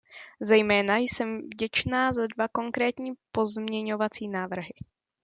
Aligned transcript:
Zejména 0.39 0.97
jsem 0.97 1.41
vděčná 1.41 2.11
za 2.11 2.27
dva 2.27 2.47
konkrétní 2.47 3.13
pozměňovací 3.31 4.27
návrhy. 4.27 4.73